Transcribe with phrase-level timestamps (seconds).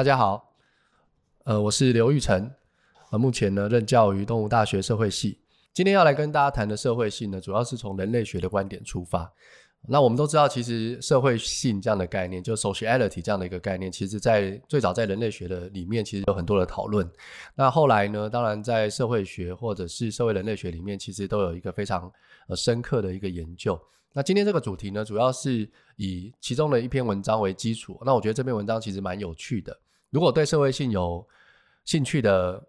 [0.00, 0.54] 大家好，
[1.44, 2.50] 呃，我是刘玉成，
[3.10, 5.38] 呃，目前呢任教于动物大学社会系。
[5.74, 9.30] 今天要来跟大家谈的社会性呢，主要是从人类学的观点出发。
[9.86, 17.06] 那我们都知道，其实社会性这样的概念，就 sociality 这样的一个概念，其实在最早在人类学的里面，其实有很多的讨论。
[17.54, 22.10] 那后来呢，当然在社会学或者是社会人类学里面，其实都有一个非常
[22.48, 23.78] 呃深刻的一个研究。
[24.14, 28.00] 那今天这个主题呢，主要是以其中的一篇文章为基础。
[28.02, 29.78] 那我觉得这篇文章其实蛮有趣的。
[30.10, 31.26] 如果对社会性有
[31.84, 32.68] 兴趣的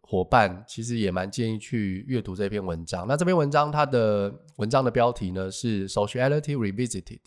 [0.00, 3.06] 伙伴，其实也蛮建议去阅读这篇文章。
[3.06, 7.20] 那这篇文章它的文章的标题呢是 Sociality Revisited。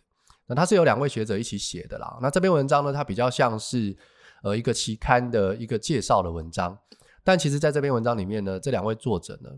[0.48, 2.18] 那它是由两位学者一起写的啦。
[2.22, 3.96] 那这篇文章呢，它比较像是
[4.44, 6.78] 呃一个期刊的一个介绍的文章。
[7.23, 9.50] 但其实在这篇文章里面呢，这两位作者呢，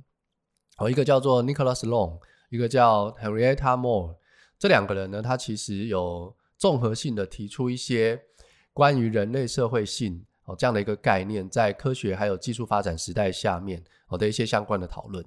[0.82, 2.20] 有一个叫做 Nicholas Long。
[2.52, 4.16] 一个叫 Henrietta Moore，
[4.60, 8.22] 这两个人呢，他其实有综合性的提出一些
[8.76, 15.24] 关于人类社会性哦这样的一个概念，在科学还有技术发展时代下面哦的一些相关的讨论。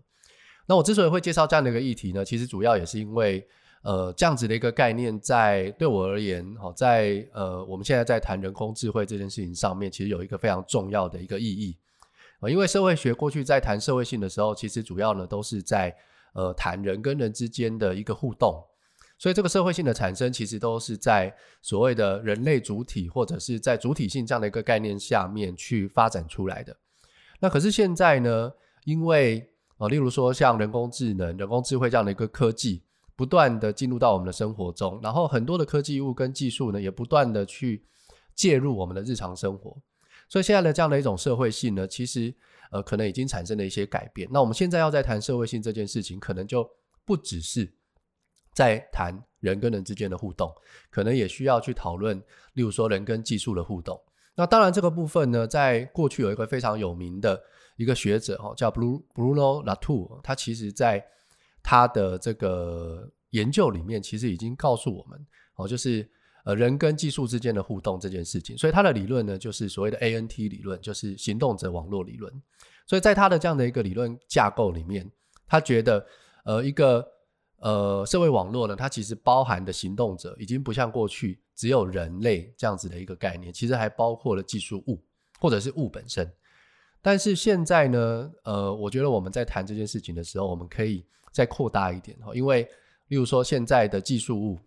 [0.66, 3.42] 那我之所以会介绍这样的一个议题呢，其实主要也是因为
[3.80, 11.74] 呃这样子的一个概念，在对我而言，哦在呃我们现在在谈人工智慧这件事情上面，其实有一个非常重要的一个意义
[12.40, 15.96] 啊，因为社会学过去在谈社会性的时候，其实主要呢都是在
[16.34, 18.62] 呃，谈人跟人之间的一个互动，
[19.18, 26.76] 所以这个社会性的产生，其实都是在所谓的人类主体或者是在主体性这样的一个概念下面去发展出来的。
[27.40, 28.52] 那可是现在呢，
[28.84, 32.82] 因为呃，例如说像人工智能、人工智慧这样的一个科技，
[33.16, 37.84] 不断的进入到我们的生活中，然后很多的科技物跟技术呢，也不断的去
[38.34, 39.76] 介入我们的日常生活，
[40.28, 42.34] 所以现在的这样的一种社会性呢，其实。
[42.70, 44.28] 呃，可能已经产生了一些改变。
[44.30, 46.70] 那我们现在要在谈社会性这件事情，可能就
[47.06, 47.72] 不只是
[48.58, 50.52] 在谈人跟人之间的互动，
[50.90, 52.18] 可能也需要去讨论，
[52.54, 53.96] 例如说人跟技术的互动。
[54.34, 57.40] 那当然，这个部分呢，在过去有一个非常有名的
[57.76, 61.06] 一个学者哦，叫 Bruno Latour，他其实在
[61.62, 65.24] 他的这个研究里面，其实已经告诉我们
[65.54, 66.10] 哦，就是。
[66.44, 72.32] 呃，人跟技术之间的互动这件事情，所以他的理论呢，就是所谓的 ANT 理论，就是行动者网络理论。
[72.86, 75.10] 所以在他的这样的一个理论架构里面，
[75.46, 76.06] 他觉得，
[76.46, 77.06] 呃，一个
[77.58, 85.02] 呃社会网络呢，它其实包含的行动者已经不像过去只有人类这样子的一个概念，其实还包括了技术物
[85.40, 86.30] 或者是物本身。
[87.00, 92.62] 但是现在呢，呃，我觉得我们在谈这件事情的时候，我们可以再扩大一点哈，因为
[93.08, 94.58] 例如说现在的技术物。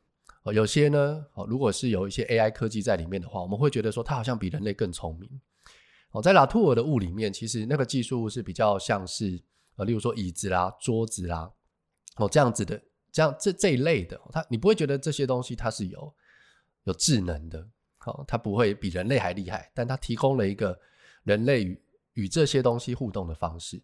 [0.46, 5.30] 有些呢，哦，如果是有一些 AI 科技在里面的话，我们会觉得说它好像比人类更聪明。
[6.14, 9.40] 哦，在拉图尔的物里面，其实那个技术物是比较像是
[9.76, 11.48] 呃，例如说椅子啦、桌子啦，
[12.18, 16.14] 哦，这样子的，这样这这一类的，它你不会觉得这些东西它是有
[16.84, 17.60] 有智能的，
[18.06, 20.78] 哦，它不会比人类还厉害，但它提供了一个
[21.24, 21.82] 人类与
[22.14, 23.82] 与这些东西互动的方式。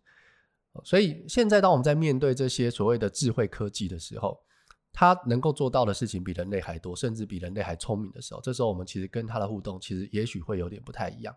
[0.84, 4.40] 所以现在当我们在面对这些所谓的智慧科技的时候，
[4.94, 11.36] 它能够做到的事情比人类还多，甚至比人类还聪明的时候，这时候我们其实跟它的互动，其实也许会有点不太一样。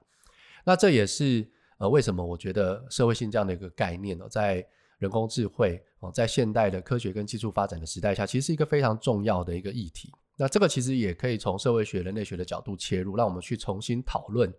[0.65, 4.67] 那这也是呃为什么我觉得社会性这样的一个概念呢，在
[5.01, 10.13] 人工智慧哦，在现代的科学跟技术发展的时代下，其实是一个非常重要的一个议题。
[10.37, 14.53] 那这个其实也可以从社会学、人类学的角度切入，让我们去重新讨论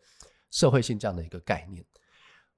[0.49, 1.85] 社会性这样的一个概念。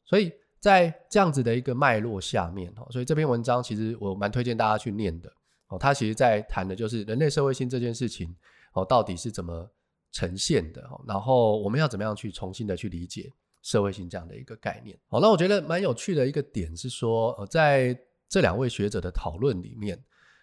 [0.05, 5.31] 所以在这样子的一个脉络下面哦，所以这篇文章其实我蛮推荐大家去念的。
[5.67, 8.33] 哦，他其实在谈的就是人类社会性这件事情，
[8.73, 9.69] 哦，到底是怎么
[10.11, 10.89] 呈现的？
[11.05, 13.31] 然后我们要怎么样去重新的去理解
[13.63, 14.95] 社会性这样的一个概念？
[15.07, 17.97] 好，那我觉得蛮有趣的一个点是说，呃，在
[18.29, 19.97] 这两位学者的讨论里面，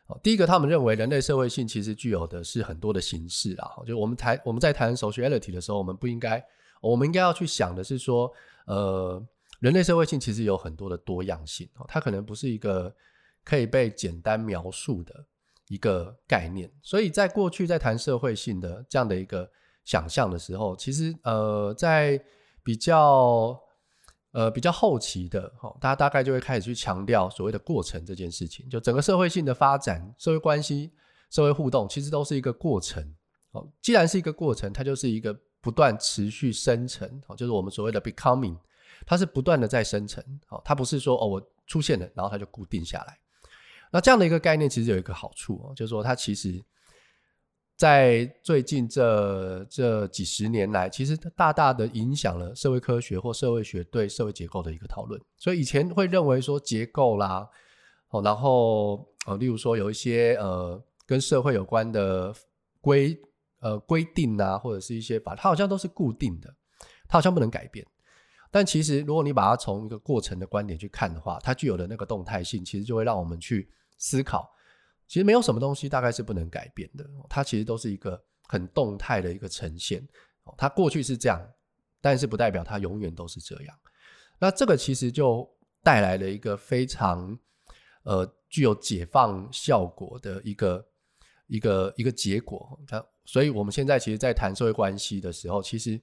[0.09, 6.45] 哦，第一个他们认为人类社会性其实具有的是很多的形式啊，就我们谈我们在谈 sociality 的时候，我们不应该，
[6.81, 8.29] 我们应该要去想的是说，
[8.67, 9.25] 呃，
[9.61, 12.93] 人类社会性其实有很多的多样性，哦，它可能不是一个。
[13.43, 15.25] 可以被简单描述的
[15.69, 19.51] 一个概念，所以在过去在谈社会性的这样的一个
[19.83, 22.23] 想象的时候，其实呃，在
[22.63, 23.61] 比较
[24.33, 30.93] 呃比较后期的哈，大家大概就会开始去强调所谓的过程这件事情，就整个社会性的发展、社会关系、
[31.31, 33.15] 社会互动，其实都是一个过程。
[33.53, 38.57] 哦，既然是一个过程，它就是一个不断持续生成，哦，就是我们所谓的 becoming，
[39.05, 43.19] 它是不断的在生成，哦，它不是说哦我出现了，然后它就固定下来。
[43.91, 46.63] 那这样的一个概念其实有一个好处哦，就是说它其实，
[47.81, 55.19] 在最近这这几十年来，其实它大大的影响了社会科学或社会学对社会结构的一个讨论。
[55.39, 57.49] 所以以前会认为说结构啦，
[58.11, 62.35] 哦，然后呃，例如说有一些呃跟社会有关的
[62.83, 63.19] 规
[63.61, 66.55] 呃规定啊，或者是一些法，它好像都是固定的。
[67.09, 67.87] 它好像不能改变。
[68.51, 74.47] 但其实，如果你把它从一个过程的观点去看的话，它具有的那个动态性，其实就会让我们去思考，
[75.11, 77.05] 其实没有什么东西大概是不能改变的。
[77.29, 80.07] 它其实都是一个很动态的一个呈现。
[80.57, 81.45] 它过去是这样，
[82.01, 83.77] 但是不代表它永远都是这样。
[84.39, 85.45] 那这个其实就
[85.83, 87.37] 带来了一个非常
[88.05, 90.87] 呃具有解放效果的一个
[91.49, 92.79] 一个一个结果。
[92.87, 96.01] 它，所以我们现在其实，在谈社会关系的时候，其实。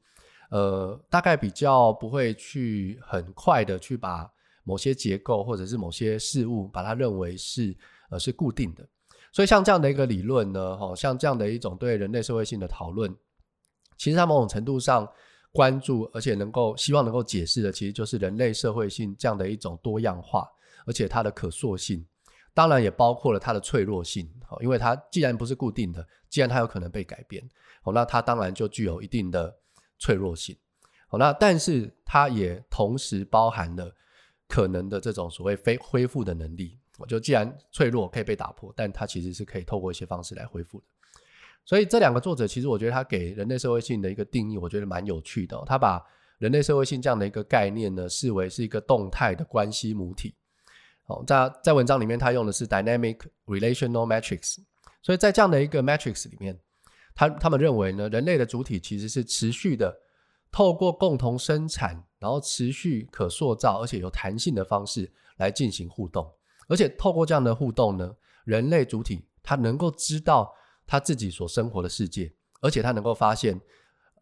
[0.50, 4.32] 呃，大概比较不会去很快的去把
[4.64, 7.78] 某些结构或者是某些事物，把它认为是
[8.10, 8.88] 呃是固定的。
[9.38, 13.16] 所以像这样的一个理论呢，哈，像这样的一种对人类社会性的讨论，
[13.96, 15.08] 其实它某种程度上
[15.52, 20.50] 关注，而且能够希望能够解释的，其实就是人类社会性这样的一种多样化，
[20.88, 22.04] 而且它的可塑性，
[22.52, 27.48] 当然也包括了它的脆弱性，哈，因为它既然不是固定的，既然它有可能被改变，
[27.84, 29.56] 哦，那它当然就具有一定的。
[30.00, 30.56] 脆弱性，
[31.08, 33.96] 好，那但是它也同时包含了
[34.48, 36.78] 可能的这种所谓非恢复的能力。
[36.98, 40.86] 我就既然脆弱可以被打破，但它其实是可以透过一些方式来恢复的。
[41.64, 45.62] 所以这两个作者其实我觉得他给人类社会性的一个定义，我觉得蛮有趣的。
[45.66, 46.04] 他把
[46.40, 50.36] 人类社会性这样的一个概念呢，视为是一个动态的关系母体。
[51.04, 54.58] 好，在在文章里面他用的是 dynamic relational matrix。
[55.02, 56.60] 所以在这样的一个 matrix 里面。
[57.20, 60.02] 他他们认为呢，人类的主体其实是持续的，
[60.52, 66.32] 透过共同生产，然后持续可塑造而且有弹性的方式来进行互动，
[66.68, 68.16] 而且透过这样的互动呢，
[68.46, 70.54] 人类主体他能够知道
[70.86, 72.32] 他自己所生活的世界，
[72.62, 73.60] 而且他能够发现，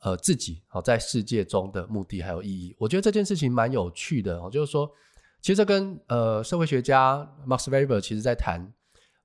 [0.02, 2.76] 呃，自己好在世界中的目的还有意义。
[2.80, 4.90] 我觉得这件事情蛮有趣的哦，就是说，
[5.42, 8.74] 其实这跟呃社会学家 Max Weber 其实在谈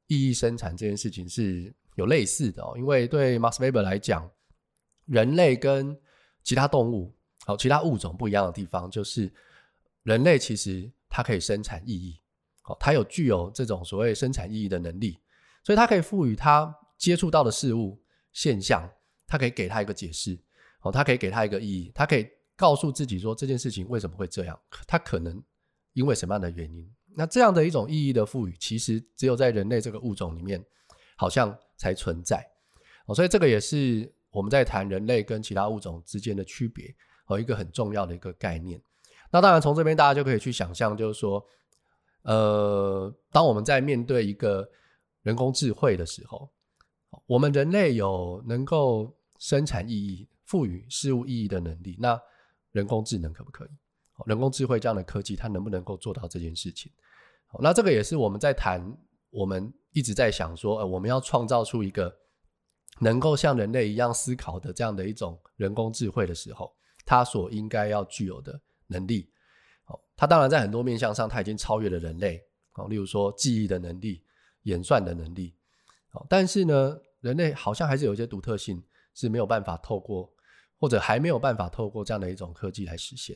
[0.06, 1.74] 意义生产这件事情是。
[1.96, 4.30] 有类似的哦，因为对 Max Weber 来讲，
[5.04, 5.94] 人类跟
[6.42, 7.14] 其他动物、
[7.44, 9.30] 好其他物种不一样的地方，就是
[10.04, 12.18] 人类其实它可以生产意义，
[12.64, 15.18] 哦，它有具有这种所谓生产意义的能力，
[15.64, 18.00] 所以它可以赋予它接触到的事物
[18.32, 18.88] 现象，
[19.26, 20.38] 它可以给它一个解释，
[20.82, 25.42] 哦，它可以给它一个意义，它可以告诉自己说这件事情为什么会这样，它可能
[25.94, 26.88] 因为什么样的原因。
[27.16, 30.64] 那这样的一种意义的赋予，其实只有在人类这个物种里面，
[31.16, 31.58] 好像。
[31.80, 32.46] 才存在
[33.06, 38.78] 哦，所以这个也是我们在谈人类跟其他物种之间的区别和一个很重要的一个概念。
[39.30, 41.42] 那当然，从这边大家就可以去想象，就是说，
[42.22, 44.68] 呃，当我们在面对一个
[45.22, 46.50] 人工智慧的时候，
[47.26, 52.20] 我们人类有能够生产意义、赋予事物意义的能力，那
[52.72, 53.68] 人工智能可不可以？
[54.26, 56.92] 人工智慧这样的科技，它能不能够做到这件事情？
[57.60, 58.96] 那这个也是我们在谈
[59.30, 59.72] 我们。
[59.92, 62.16] 一直在想说，呃，我们要创造出一个
[63.00, 66.72] 能够像人类一样思考的这样的一种人工智慧的时候，
[67.04, 69.28] 它所应该要具有的能力，
[70.20, 74.22] 它当然在很多面向上，它已经超越了人类，好，例如说记忆的能力、
[74.64, 75.54] 演算的能力，
[76.10, 78.84] 好，但是呢，人类好像还是有一些独特性
[79.14, 80.30] 是没有办法透过，
[80.78, 83.34] 或者还没有办法透过这样的一种科技来实现。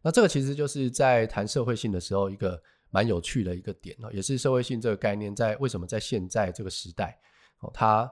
[0.00, 2.62] 那这个其实就是在谈社会性的时候一个。
[2.90, 7.18] 蛮有趣的一个点哦，也是社会性这个概念在为什么在现在这个时代
[7.58, 8.08] 哦，它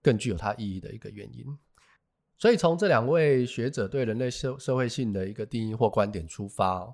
[0.00, 1.44] 更具有它意义的一个原因。
[2.38, 6.86] 所以从这两位学者对人类社社会性的一个定义或观点出发，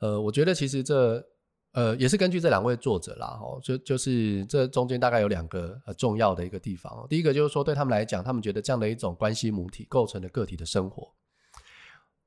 [0.00, 1.24] 呃，我觉得其实这
[1.72, 7.06] 呃也是根据这两位作者啦，哦，就就是这中间大概有两个呃重要的一个地方。
[7.08, 11.12] 第一个就是说，对他们来讲，他们觉得这样的一种关系母体构成了个体的生活。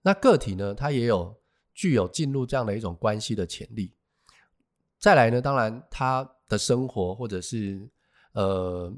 [0.02, 1.36] 那个体呢，它也有
[1.74, 3.94] 具有进入这样的一种关系的潜力。
[5.00, 7.88] 再来呢，当然他的生活或者是
[8.34, 8.92] 呃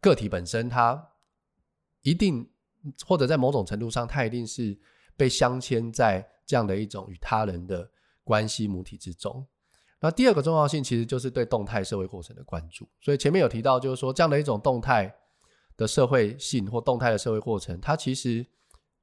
[0.00, 1.08] 个体本身，他
[2.02, 2.48] 一定
[3.04, 4.78] 或者在某种程度上，他一定是
[5.16, 7.90] 被镶嵌在这样的一种与他人的
[8.24, 9.46] 关系母体之中。
[9.98, 12.86] 那第二个重要性，其实就是对动态社会过程的关注。
[13.00, 15.12] 所以前面有提到，就是说这样的一种动态
[15.76, 18.46] 的社会性或动态的社会过程，它其实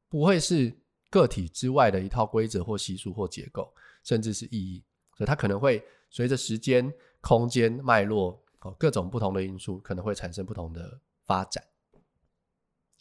[0.08, 0.72] 不会是
[1.10, 3.74] 个体之外的一套规则或习俗或结构，
[4.04, 4.84] 甚至是意义。
[5.18, 11.64] 所以它可能会随着时间、空间脉络哦，各种不同的因素，可能会产生不同的发展。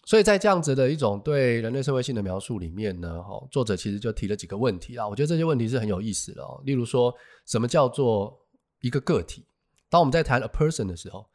[0.04, 5.06] 所以在这样子的一种对人类社会性的描述里面呢，哈，作者其实就提了几个问题啊。
[5.06, 6.60] 我觉得这些问题是很有意思的哦。
[6.64, 7.14] 例如说，
[7.46, 8.46] 什么叫做
[8.80, 9.44] 一个个体？
[9.88, 11.26] 当我们在谈 a person 的时候，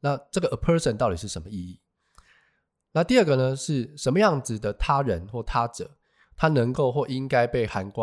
[0.00, 1.80] 那这个 a person 到底是什么意义？
[2.92, 5.90] 那第二个呢，是什么样子的他人或他者，
[6.36, 8.02] 他能够或应该被涵盖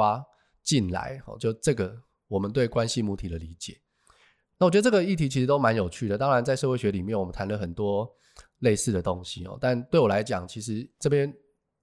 [0.63, 1.21] 进来？
[1.25, 2.03] 哦，就这个。
[2.27, 3.79] 我们对关系母体的理解，
[4.57, 6.17] 那我觉得这个议题其实都蛮有趣的。
[6.17, 8.11] 当然，在社会学里面，我们谈了很多
[8.65, 9.57] 类似的东西哦。
[9.61, 11.33] 但对我来讲，其实这边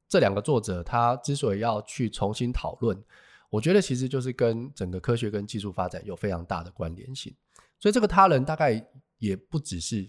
[0.09, 3.03] 这两个作者他之所以要去重新讨论，
[3.49, 7.35] 我觉得其实就是跟整个科学跟技术发展有非常大的关联性。
[7.79, 8.85] 所以这个他人大概
[9.19, 10.09] 也不只是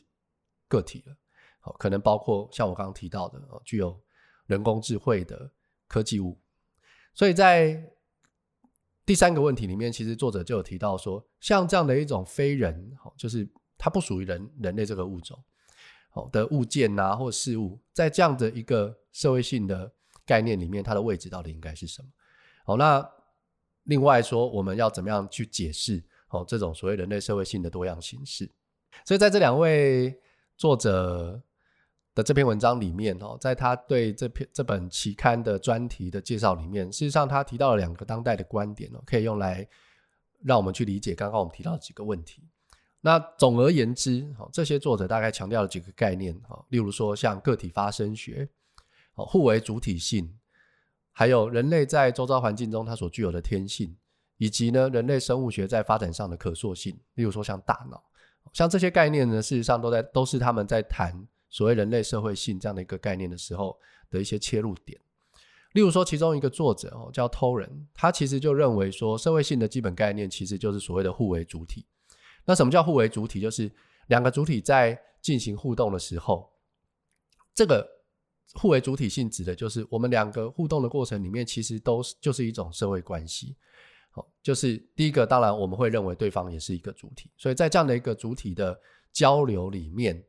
[0.67, 1.15] 个体了，
[1.59, 3.97] 好，可能包括像我刚刚提到的哦，具有
[4.47, 5.49] 人工智慧的
[5.87, 6.37] 科技物。
[7.13, 7.81] 所以在
[9.05, 15.37] 第三个问题里面，其实作者就有提到说，像这样的一种非人，就是它不属于人人类这个物种，
[16.13, 19.91] 好的物件呐，或事物，在这样的一个社会性的
[20.25, 22.09] 概念里面，它的位置到底应该是什么？
[22.63, 23.03] 好，那
[23.85, 28.49] 另外说，我们要怎么样去解释哦这种所谓人类社会性的多样形式？
[29.03, 30.15] 所以在这两位
[30.55, 31.41] 作者
[32.13, 39.67] 的这篇文章里面哦，在他对这篇这本期刊的专题的介绍里面，事实上他提到了两个当代的观点哦，可以用来
[40.43, 42.43] 让我们去理解刚刚我们提到的几个问题。
[43.05, 48.47] 那总而言之，这些作者大概强调了几个概念，哈例如说像个体发生学、
[49.13, 50.33] 互为主体性，
[51.11, 53.93] 还有人类在周遭环境中它所具有的天性，
[54.37, 58.01] 以及呢人类生物学在发展上的可塑性，例如说像大脑，
[58.53, 61.27] 像这些概念呢，事实上都在都是他们在谈。
[61.49, 63.77] 所谓人类社会性这样的一个概念的时候
[64.09, 64.99] 的一些切入点，
[65.73, 71.85] 例如说，其中一个作者哦叫偷人他其实就认为说，社会性的基本概念其实就是所谓的互为主体。
[72.45, 73.39] 那什么叫互为主体？
[73.39, 73.71] 就是
[74.07, 76.51] 两个主体在进行互动的时候，
[77.53, 77.87] 这个
[78.55, 83.55] 互为主体性质的就是我们两个互动的过程里面，其实都是就是一种社会关系。
[84.11, 88.79] 好，就是第一个，当然我们会认为对方也是一个主体，所以在这样的一个主体的
[89.11, 90.23] 交流里面。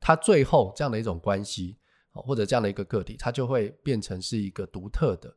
[0.00, 1.76] 它最后这样的一种关系，
[2.12, 5.36] 或者这样的一个个体，它就会变成是一个独特的，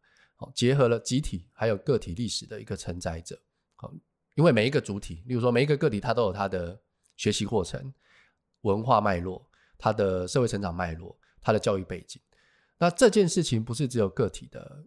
[0.54, 3.38] 结合了集体还有个体历史的一个承载者。
[3.76, 3.92] 好
[4.42, 6.82] 因为每一个主体，例如说每一个个体，它都有它的
[7.16, 7.94] 学习过程、
[8.62, 12.20] 文化脉络、它的社会成长脉络、它的教育背景。
[12.80, 14.84] 那这件事情不是只有个体的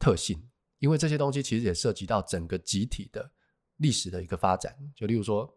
[0.00, 0.50] 特性，
[0.80, 3.30] 因为这些东西其实也涉及到整个集体的
[3.76, 4.76] 历史的一个发展。
[4.96, 5.48] 就例如说，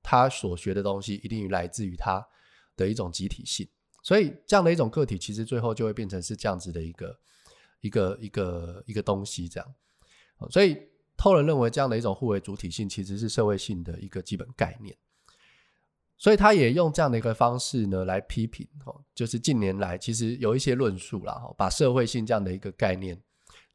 [0.00, 2.24] 他所学的东西一定来自于他。
[2.76, 3.68] 的一种集体性，
[4.02, 7.20] 所以这样的一种个体，其实最后就会变成是这样子的一个
[7.82, 9.74] 一个一个一个东西，这样。
[10.50, 10.78] 所以，
[11.20, 14.96] 偷人认为这样的一种互为主体性，其实是社会性的一个基本概念。
[16.16, 23.20] 所以，他也用这样的一个方式呢来批评，哦，就是近年来其实有一些论述啦，把社会性这样的一个概念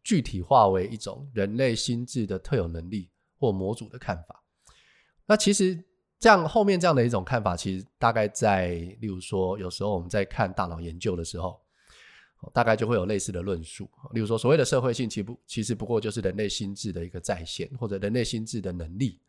[0.03, 4.43] 具体化为一种人类心智的特有能力或模组的看法。
[5.27, 5.85] 那其实。
[6.17, 11.61] 这样后面这样的一种看法，其实大概在，例如说，有时候我们在看大脑研究的时候，
[12.53, 13.89] 大概就会有类似的论述。
[14.11, 19.19] 例如说，所谓的社会性，其不其实不过就是人类心智的一个再现，或者人类心智的能力。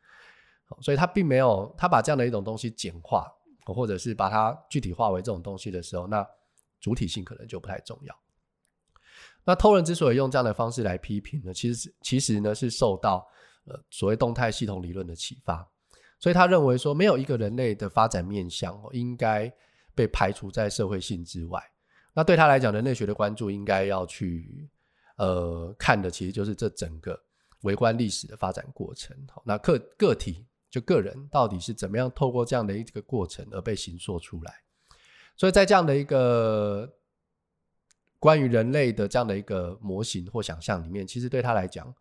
[0.81, 3.27] 所以，他并没有他把这样的一种东西简化，
[3.65, 6.27] 或者是把它具体化为这种东西的时候，那
[6.81, 8.15] 主体性可能就不太重要。
[9.45, 13.27] 那偷人之所以用这样的方式来批评呢，其实其实呢是受到
[13.65, 15.67] 呃所谓动态系统理论的启发。
[16.19, 19.53] 所以他认为说，没有一个人类的发展面向应该
[19.95, 21.63] 被排除在社会性之外。
[22.17, 24.67] 那对他来讲，人类学的关注应该要去
[25.19, 27.21] 呃看的，其实就是这整个
[27.61, 29.15] 微观历史的发展过程。
[29.45, 34.55] 那个个体就个人到底是怎么样透过这样的一个过程而被形塑出来？
[35.37, 36.91] 所以在这样的一个
[38.19, 41.95] 关于人类的这样的一个模型或想象里面，其实对他来讲。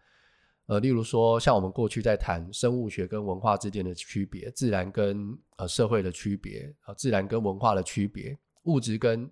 [0.68, 9.30] 呃，例如说，像我们过去在谈生物学跟文化之间的区别，自然跟呃社会的区别，啊，自然跟文化的区别，物质跟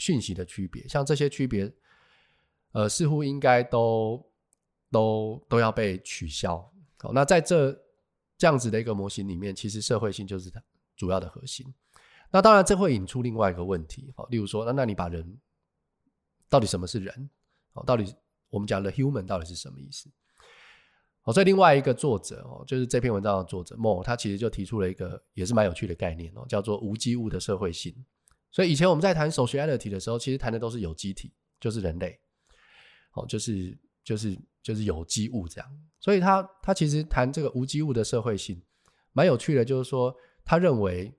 [0.00, 1.70] 讯息的区别，像这些区别，
[2.72, 4.20] 呃，似乎应该都
[4.90, 6.56] 都都要被取消。
[6.98, 7.70] 好，那在这
[8.38, 10.60] 这样子的一个模型里面，其实社会性就是它
[10.96, 11.72] 主要的核心。
[12.30, 15.38] 那当然，这会引出另外一个问题，好，例如说，那那你把人
[16.48, 17.28] 到底什么是人？
[17.72, 18.14] 好，到底
[18.48, 20.08] 我们讲的 human 到底是什么意思？
[21.22, 27.94] 好，所以另外一个作者哦，就是这篇文章的作者莫，他其实就提出了一个也是蛮有趣的概念哦，叫做无机物的社会性。
[28.50, 32.18] 所以以前我们在谈 sociality 的时候，其实谈的都是有机体，就是人类，
[33.12, 35.78] 哦，就是就是就是有机物这样。
[35.98, 38.60] 所以他他其实谈这个无机物的社会性，
[39.12, 40.14] 蛮有趣的，就是说
[40.44, 41.12] 他认为，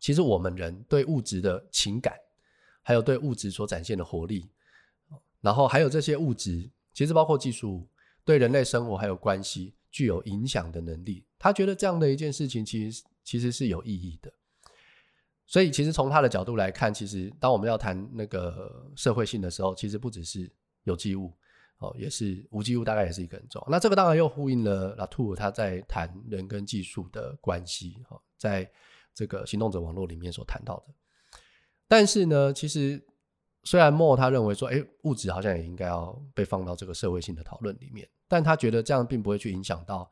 [0.00, 2.14] 其实我们人对物质的情感，
[2.82, 4.50] 还有对物质所展现的活力，
[5.40, 7.88] 然后还有这些物质，其实包括技术。
[8.26, 14.32] 对人类生活还有关系具有影响的能力，他觉得这样的一件事情其实其实是有意义的。
[15.46, 20.50] 所以，其实从他的角度来看，其实当我们要谈那个社会性的时候，其实不只是
[20.84, 21.30] 有机物
[21.78, 23.68] 哦，也是无机物，大概也是一个很重要。
[23.70, 28.68] 那这个当然又呼应了拉图他在谈人跟技术的关系哈，在
[29.14, 30.94] 这个行动者网络里面所谈到的。
[31.86, 33.00] 但是呢，其实
[33.64, 40.10] 虽然莫他认为说，哎，物质好像也应该要被放到这个社会性的讨论里面，但他觉得这样并不会去影响到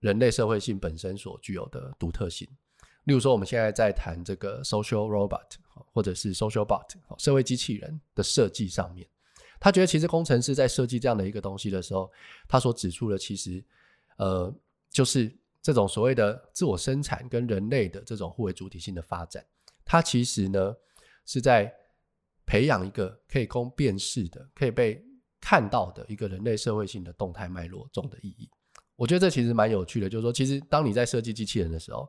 [0.00, 2.48] 人类社会性本身所具有的独特性。
[3.04, 5.54] 例如说，我们现在在谈这个 social robot
[5.92, 9.06] 或者是 social bot 社会机器人的设计上面，
[9.60, 12.10] 他觉得其实工程师在设计这样的一个东西的时候，
[12.48, 13.64] 他所指出的其实，
[14.16, 14.54] 呃，
[14.90, 19.44] 就是这种所谓的自我生产跟人类的这种互为主体性的发展，
[19.84, 20.74] 它其实呢
[21.26, 21.72] 是在。
[22.44, 25.02] 培养一个可以供辨识的、可以被
[25.40, 28.50] 看到的一个人类社会性的动态脉络中的意义，
[28.96, 30.08] 我觉得这其实蛮有趣的。
[30.08, 32.06] 就是说，其实当你在设计机器人的时候，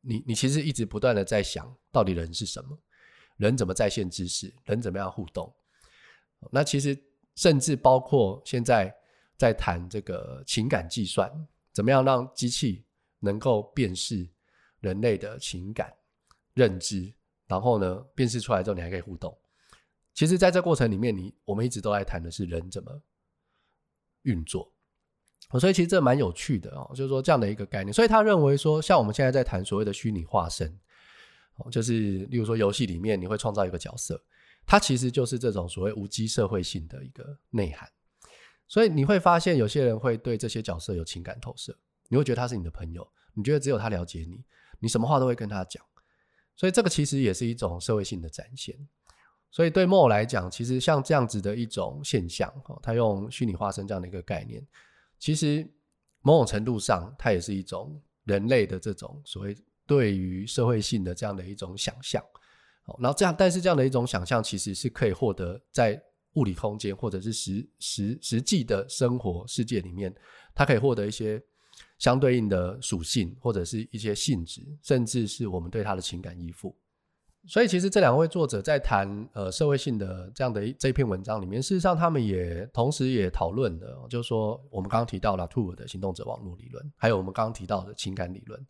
[0.00, 2.78] 你你其实一直不断的在想到底人是什么，
[3.36, 5.52] 人怎么在线知识，人怎么样互动。
[6.50, 6.98] 那其实
[7.36, 8.94] 甚至包括现在
[9.36, 11.30] 在谈这个情感计算，
[11.72, 12.84] 怎么样让机器
[13.18, 14.28] 能够辨识
[14.80, 15.94] 人类的情感
[16.54, 17.12] 认知，
[17.46, 19.36] 然后呢，辨识出来之后，你还可以互动。
[20.12, 23.02] 其实，在这过程里面，你我们一直都在谈的是人怎么
[24.22, 24.72] 运作，
[25.58, 27.92] 所以其实这蛮有趣的哦，就是说这样的一个概念。
[27.92, 30.78] 所以他认为说，像我们现在在谈所谓的虚拟化身，
[31.70, 34.22] 就是例如说游戏里面你会创造一个角色，
[34.66, 37.88] 它其实就是这种所谓无机社会性的一个内涵。
[38.68, 41.76] 所以你会发现，有些人会对这些角色有情感投射，
[42.08, 43.04] 你会觉得他是你的朋友，
[43.34, 44.44] 你觉得只有他了解你，
[44.78, 45.84] 你什么话都会跟他讲。
[46.54, 48.76] 所以这个其实也是一种社会性的展现。
[49.50, 54.64] 所以对莫来讲，其实像这样子的一种现象，他用虚拟化身这样的一个概念，
[55.20, 55.64] 其实
[56.22, 62.20] 某种程度上，它也是一种人类的这种所谓对于社会性的这样的一种想象。
[62.98, 70.12] 然后这样，但是这样的一种想象，其实是可以获得在物理空间或者是实实实际的生活世界里面，
[70.54, 71.40] 它可以获得一些
[71.98, 76.76] 相对应的属性，或者是一些性质，甚至是我们对它的情感依附。
[77.46, 88.66] 所以，其实这两位作者在谈呃社会性的这样的一这一篇文章里面，事实上他们也同时也讨论了，就是说我们刚刚提到了拉图尔的行动者网络理论，还有我们刚刚提到的情感理论。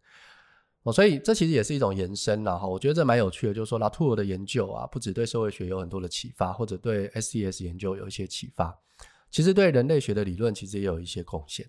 [0.85, 2.57] 哦，所以这其实也是一种延伸啦。
[2.57, 8.75] 哈，我觉得这蛮有趣的，就是说拉图尔的研究啊，不只对社会学有很多的启发，或者对 STS 研究有一些启发，
[9.31, 11.69] 其实对人类学的理论其实也有一些贡献。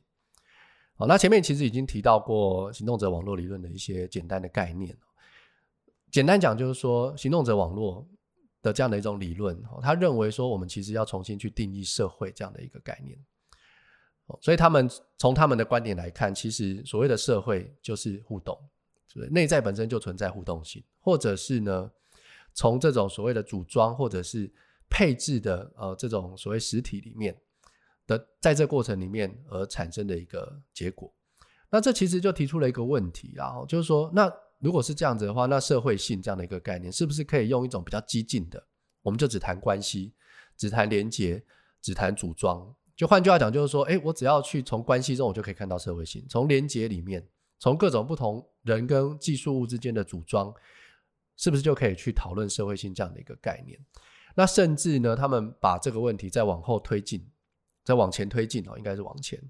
[0.95, 4.95] 好，那前面其实已经提到过行动者网络理论的一些简单的概念。
[6.11, 8.05] 简单讲就是说，行动者网络
[8.61, 13.17] 的这样的一种理论，他认为说，我们其实要重新去定义社会这样的一个概念。
[14.39, 18.57] 所以他们从他们的观点来看，其实所谓的社会就是互动，
[19.13, 21.89] 对，内在本身就存在互动性，或者是呢，
[22.53, 24.51] 从这种所谓的组装或者是
[24.89, 27.35] 配置的呃这种所谓实体里面
[28.05, 31.13] 的，在这过程里面而产生的一个结果。
[31.69, 34.31] 那这其实就提出了一个问题，然后就是说那。
[34.61, 38.63] 如果是这样子的话，那社会性这样的一个概念，是不是可以用一种比较激进的，
[39.01, 40.13] 我们就只谈关系，
[40.55, 41.43] 只谈连结，
[41.81, 42.73] 只谈组装？
[42.95, 50.53] 就换句话讲，就是说，诶，我只要去从关系中，我就可以看到社会性；从连结里面，从各种不同人跟技术物之间的组装，
[51.37, 53.79] 是不是就可以去讨论社会性这样的一个概念？
[54.35, 57.27] 那甚至呢，他们把这个问题再往后推进，
[57.83, 59.41] 再往前推进哦，应该是往前。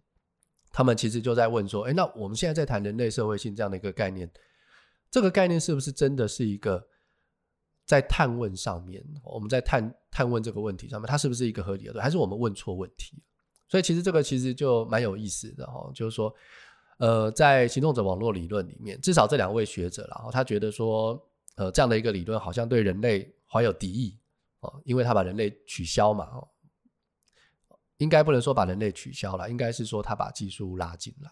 [0.71, 4.31] 他们其实就在问说，诶，那我们现在在谈人类社会性这样的一个概念。
[5.11, 6.87] 这个概念是不是真的是一个
[7.85, 9.05] 在探问上面？
[9.23, 12.01] 我们在探探问这个问题上面，它是不是一个合理的？
[12.01, 13.21] 还是我们问错问题？
[13.67, 16.33] 所以其实这个其实就蛮有意思的哈，就是说，
[16.97, 21.21] 呃，在行动者网络理论里面，至少这两位学者，然后他觉得说，
[21.55, 24.17] 呃，这样的一个理论好像对人类怀有敌意
[24.61, 26.47] 哦，因为他把人类取消嘛，哦，
[27.97, 31.29] 应该不能说把人类取消了，应该是说他把技术拉进来。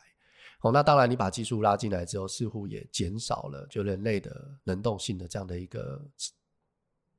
[0.62, 6.02] 哦，那当然，你把技术拉进来之后，似乎也减少了就人类的能动性的这样的一个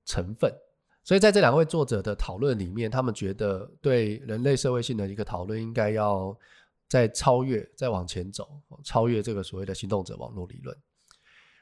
[0.05, 0.53] 成分。
[1.03, 6.37] 所以在这两位作者的讨论里面，他们觉得对人类社会性的一个讨论，应该要
[6.87, 10.77] 再超越、再往前走，超越这个所谓的行动者网络理论。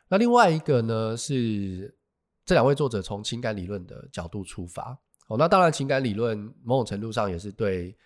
[0.08, 1.96] 那另外一个呢，是
[2.44, 4.98] 这两位作者从情感理论的角度出发。
[5.28, 7.96] 哦，那当然，情感理论某种程度上也是对。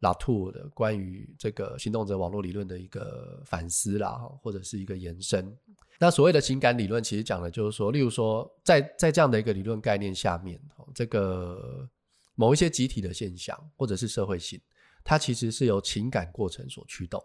[0.00, 5.56] 拉图的关于这个行动者网络理论的一个反思啦，或者是一个延伸。
[5.98, 10.60] 那所谓的情感理论，其实讲的就是说，例如说，在在这样的一个理论概念下面，
[10.94, 11.88] 这个
[12.36, 14.60] 某一些集体的现象或者是社会性，
[15.02, 17.20] 它其实是由情感过程所驱动。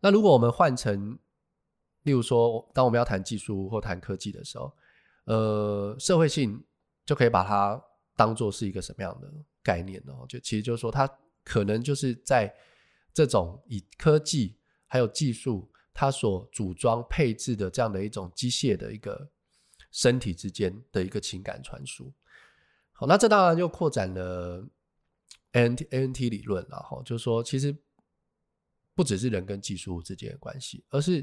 [0.00, 1.16] 那如果我们换成，
[2.02, 4.74] 例如说，当我们要谈技术或谈科技的时候，
[5.26, 6.60] 呃，社会性
[7.06, 7.80] 就可以把它
[8.16, 10.12] 当做是一个什么样的概念呢？
[10.28, 11.08] 就其实就是说它。
[11.44, 12.54] 可能就是在
[13.12, 19.30] 这种以科技还有技术，它所组装配置的这样的一种机械的一个
[19.90, 22.12] 身体之间的一个情感传输。
[22.92, 24.66] 好，那这当然就扩展了
[25.52, 27.76] ANT ANT 理论了哈，就是说其实
[28.94, 31.20] 不只是人跟技术之间的关系，而是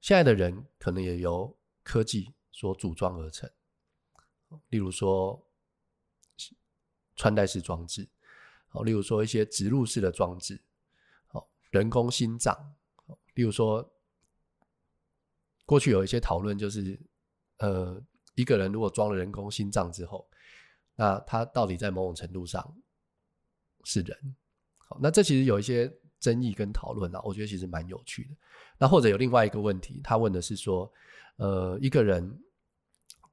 [0.00, 3.50] 现在的人可能也由科技所组装而成。
[4.68, 5.46] 例如说
[7.16, 8.08] 穿戴式装置，
[8.70, 10.60] 好，例如说一些植入式的装置，
[11.26, 12.74] 好，人工心脏，
[13.34, 13.88] 例如说
[15.66, 16.98] 过去有一些讨论就是，
[17.58, 18.02] 呃，
[18.34, 20.28] 一个人如果装了人工心脏之后，
[20.96, 22.74] 那他到底在某种程度上
[23.84, 24.36] 是人？
[24.78, 28.30] 好，那这其实有一些争议跟讨论啊，我觉得其实蛮有趣的。
[28.78, 30.90] 那或者有另外一个问题，他问的是说，
[31.36, 32.40] 呃，一个人。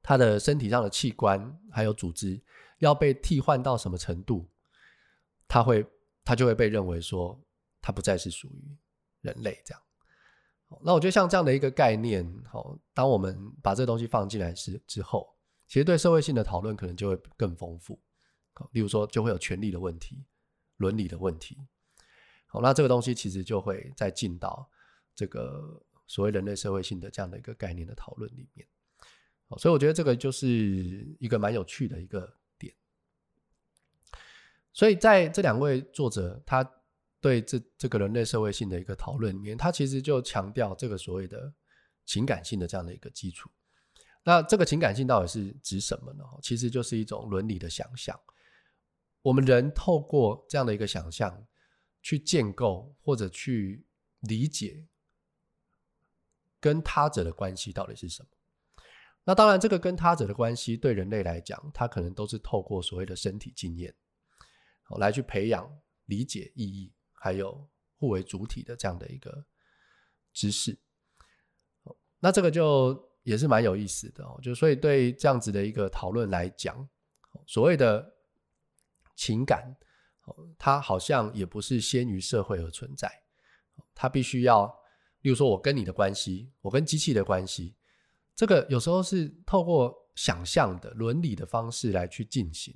[0.00, 2.40] 他的身体上的器官还有组织
[2.78, 4.48] 要被替换到什么程度，
[5.48, 5.84] 他会
[6.22, 7.42] 他就会被认为说
[7.80, 8.76] 他不再是属于
[9.22, 9.82] 人类这样。
[10.82, 15.34] 那我觉得像这样的一个概念，好，当我们把这个东西放进来之之后，
[15.66, 17.98] 其实对社会性的讨论可能就会更丰富。
[18.52, 20.22] 好例如说就会有权利的问题、
[20.76, 21.56] 伦理的问题。
[22.48, 24.70] 好，那这个东西其实就会再进到
[25.14, 28.68] 这个所谓人类社会性的这样的一个概念的讨论里面。
[29.56, 30.46] 所以我觉得这个就是
[31.18, 32.30] 一个蛮有趣的一个。
[34.78, 36.62] 所以在这两位作者他
[37.20, 41.52] 对这这个人类社会性的一个讨论里面，他其实就强调这个所谓的
[42.06, 43.50] 情感性的这样的一个基础。
[44.22, 46.22] 那这个情感性到底是指什么呢？
[46.40, 48.16] 其实就是一种伦理的想象。
[49.20, 51.44] 我们人透过这样的一个想象
[52.00, 53.84] 去建构或者去
[54.20, 54.86] 理解
[56.60, 58.28] 跟他者的关系到底是什么。
[59.24, 63.92] 那当然，这个跟他者的关系对人类来讲，他可能都是透过所谓的身体经验，
[64.96, 65.70] 来去培养
[66.06, 69.44] 理解意义，还有互为主体的这样的一个
[70.32, 70.78] 知识。
[72.18, 74.40] 那这个就也是蛮有意思的哦。
[74.42, 76.88] 就所以对这样子的一个讨论来讲，
[77.46, 78.14] 所谓的
[79.14, 79.76] 情感，
[80.58, 83.10] 它好像也不是先于社会而存在，
[83.94, 84.66] 它必须要，
[85.20, 87.76] 例如说我跟你的关系，我跟机器的关系。
[88.34, 92.72] 这个有时候是透过想象的伦理的方式来去进行，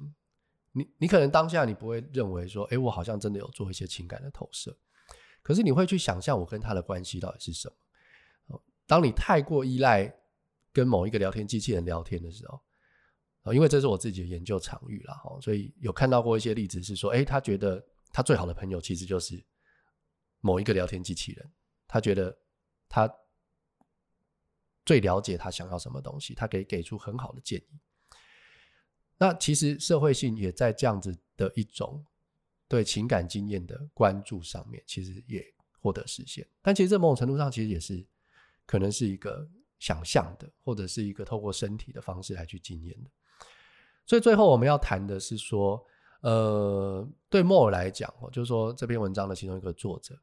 [0.73, 4.77] 你你可能当下你不会认为说，哎，我好像真的有做一些情感的投射，
[5.43, 7.71] 可是你会去想象我跟他的关系到底是什
[8.47, 8.61] 么。
[8.87, 10.13] 当你太过依赖
[10.73, 12.61] 跟某一个聊天机器人聊天的时候，
[13.43, 19.43] 啊因为这是我自己的研究场域啦，所以有看到过一些例子是说，哎，他觉得他最好的朋友其实就是
[20.41, 21.53] 某一个聊天机器人，
[21.87, 22.37] 他觉得
[22.89, 23.11] 他。
[24.85, 27.79] 最了解他想要什么东西，他可以给出很好的建议。
[29.23, 32.05] 那其实社会性也在这样子的一种
[32.67, 35.45] 对情感经验的关注上面，其实也
[35.81, 36.45] 获得实现。
[36.61, 38.05] 但其实这某种程度上，其实也是
[38.67, 43.11] 可能是一个想象的，或者是一个透过身体的方式来去经验的。
[44.07, 45.81] 所以最后我们要谈的是说，
[46.23, 50.19] 呃，对莫尔来讲，就是说这篇文章的其中一个作者，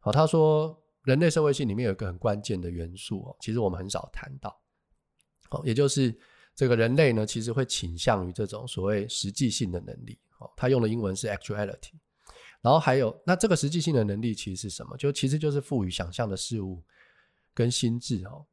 [0.00, 0.78] 好，他说。
[1.04, 4.58] 人类社会性里面有一个很关键的元素哦，其实我们很少谈到，
[5.50, 6.18] 哦，也就是
[6.54, 11.92] 这个人类呢，其实会倾向于这种所谓实际性的能力，哦，他用的英文是 actuality，
[12.60, 14.96] 然后还有那这个实际性的能力其实是什么？
[14.96, 16.82] 就其实就是赋予想象的事物
[17.52, 18.46] 跟心智哦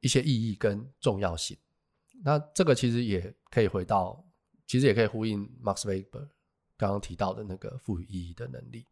[0.00, 1.56] 一些意义跟重要性。
[2.24, 4.24] 那这个其实也可以回到，
[4.66, 6.28] 其实也可以呼应 Max Weber
[6.76, 8.86] 刚刚提到的那个赋予意义的能力。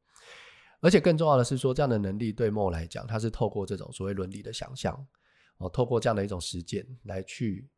[0.81, 5.07] 而且更重要的是说，这样的能力对莫来讲，它是透过这种所谓伦理的想象，
[5.61, 7.69] 哦，透过这样的一种实践来去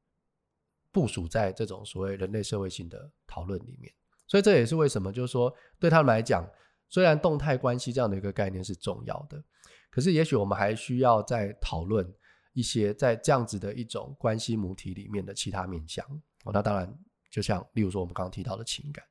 [0.90, 3.92] 部署在这种所谓人类社会性的讨论里面。
[4.26, 6.48] 所以这也是为什么，就是说对他们来讲，
[6.88, 9.42] 虽然动态关系这样的一个概念是重要的，
[9.90, 12.10] 可是也许我们还需要再讨论
[12.52, 16.06] 一些在这样子的一种关系母体里面的其他面向。
[16.44, 16.98] 哦，那当然，
[17.30, 19.04] 就像例如说我们刚刚提到的情感。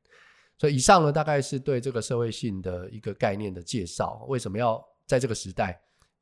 [0.58, 4.24] 所以以上呢，大概是对这个社会性的一个概念的介绍。
[4.28, 5.82] 为什么要在这个时代？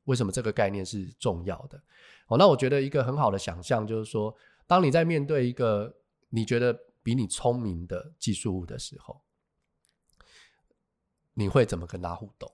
[0.09, 1.81] 为什么这个概念是重要的？
[2.27, 4.35] 哦，那我觉得一个很好的想象就是说，
[4.67, 5.95] 当你在面对一个
[6.29, 9.21] 你觉得比你聪明的技术物的时候，
[11.33, 12.51] 你会怎么跟他互动？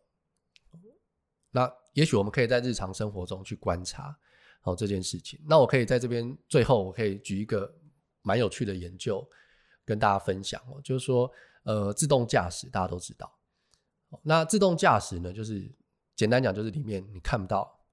[1.52, 4.18] 那也许我们可以在日常生活中去观察
[4.64, 5.40] 哦这件事情。
[5.48, 7.74] 那我可以在这边最后，我可以举一个
[8.22, 9.28] 蛮有趣的研究
[9.84, 11.32] 跟大家分享哦，就是说。
[11.66, 13.40] 呃，自动驾驶大家都知道，
[14.22, 15.68] 那自动驾驶呢，就是
[16.16, 17.86] 简单讲，就是里面你看不到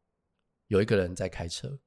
[0.69, 1.79] 有一个人在开车，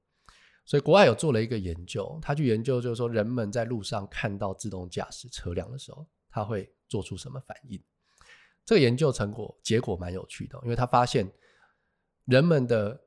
[0.65, 7.81] 所以国外有做了一个研究，他去研究就是说，人们在路上看到自动驾驶车辆的时候，他会做出什么反应？
[8.65, 11.31] 这个研究成果结果蛮有趣的，因为他发现
[12.25, 12.99] 人们的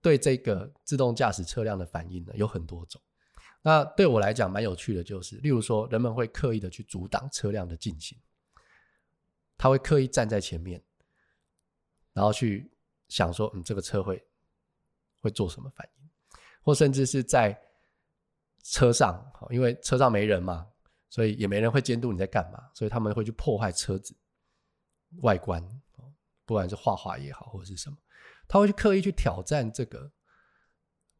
[0.00, 3.00] 对这个自动驾驶车辆的反应呢有很多种，
[3.62, 8.18] 那对我来讲蛮有趣的，就是例如说，人们会刻意的去阻挡车辆的进行，
[9.56, 10.82] 他会刻意站在前面，
[12.18, 12.68] 然后去
[13.06, 14.20] 想说，嗯，这个车会
[15.20, 16.10] 会做什么反应，
[16.64, 17.56] 或甚至是在
[18.64, 20.66] 车上，因为车上没人嘛，
[21.10, 24.16] 所以也没人会监督你在干嘛，所以他们会去破坏车子
[25.22, 25.62] 外观，
[26.44, 27.96] 不管是画画也好，或者是什么，
[28.48, 30.10] 他会去刻意去挑战这个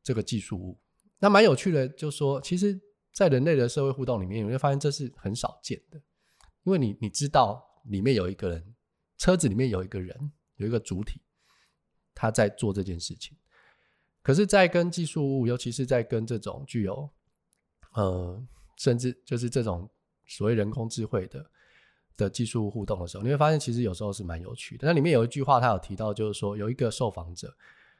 [0.02, 0.80] 这个技术物。
[1.20, 2.76] 那蛮有趣的，就说，其实，
[3.12, 6.02] 在人类的社会互动里面，你会发现这是很少见的，
[6.64, 8.74] 因为你你知道里面有一个人，
[9.16, 11.20] 车子里面有一个人，有一个主体，
[12.14, 13.36] 他在做这件事情。
[14.22, 17.10] 可是，在跟技术物，尤其是在跟这种具有，
[17.94, 19.90] 呃，甚至就是这种
[20.26, 21.50] 所谓人工智慧的
[22.16, 24.86] 的技术互动的时候，你会发现，其实有时候是蛮有趣的。
[24.86, 27.56] 那里面有一句话，他有提到，就是说，有一个受访者，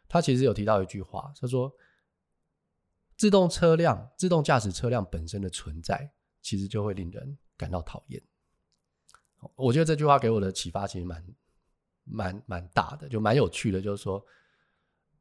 [0.07, 1.75] 他其实有提到一句话，他说。
[3.17, 6.09] 自动车辆、自动驾驶车辆本身的存在，
[6.41, 8.23] 其实就会令人感到讨厌。
[9.57, 11.21] 我觉得这句话给我的启发其实蛮、
[12.11, 13.81] 蛮、蛮大的，就蛮有趣的。
[13.81, 14.25] 就是说，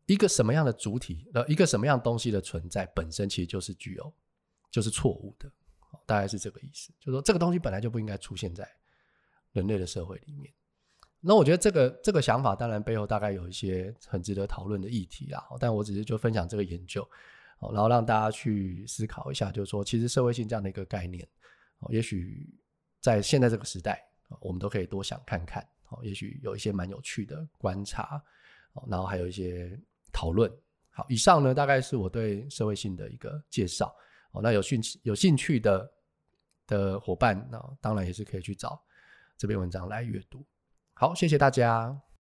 [0.06, 4.14] 一个什么样的主体，呃，一个什么样东西的存在，本身其实就是具有，
[4.72, 5.52] 就是错误的。
[6.06, 6.92] 大概是这个意思。
[7.00, 8.70] 就是说，这个东西本来就不应该出现在
[9.54, 10.54] 人类的社会里面。
[11.20, 15.48] 那我觉得这个这个想法，当然背后大概有一些很值得讨论的议题啦。
[15.60, 17.08] 但我只是就分享这个研究。
[17.60, 21.28] 然后让大家去思考一下，就是说，其实社会性这样的一个概念，
[21.90, 22.48] 也许
[23.02, 24.08] 在现在这个时代，
[24.40, 28.22] 我们都可以多想看看，哦也许有一些蛮有趣的观察，
[28.74, 29.80] 哦然后还有一些
[30.12, 30.52] 讨论。
[30.90, 33.96] 好，以上呢，大概是我对社会性的一个介绍。
[34.32, 35.92] 哦那有兴趣有兴趣的
[36.66, 38.82] 的伙伴，那当然也是可以去找
[39.38, 40.46] 这篇文章来阅读。
[40.94, 42.07] 好，谢谢大家。